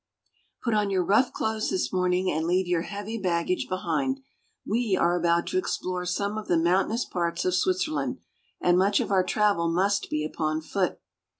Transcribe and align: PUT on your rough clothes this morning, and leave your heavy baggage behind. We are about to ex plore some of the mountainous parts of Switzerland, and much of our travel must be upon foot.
PUT 0.63 0.73
on 0.73 0.89
your 0.89 1.03
rough 1.05 1.31
clothes 1.31 1.69
this 1.69 1.93
morning, 1.93 2.31
and 2.31 2.47
leave 2.47 2.65
your 2.65 2.81
heavy 2.81 3.19
baggage 3.19 3.67
behind. 3.69 4.19
We 4.65 4.97
are 4.99 5.15
about 5.15 5.45
to 5.49 5.59
ex 5.59 5.77
plore 5.77 6.07
some 6.07 6.39
of 6.39 6.47
the 6.47 6.57
mountainous 6.57 7.05
parts 7.05 7.45
of 7.45 7.53
Switzerland, 7.53 8.17
and 8.59 8.79
much 8.79 8.99
of 8.99 9.11
our 9.11 9.23
travel 9.23 9.67
must 9.71 10.09
be 10.09 10.25
upon 10.25 10.61
foot. 10.61 10.97